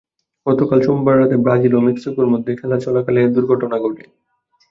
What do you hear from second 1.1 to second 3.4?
রাতে ব্রাজিল ও মেক্সিকোর মধ্যে খেলা চলাকালে এ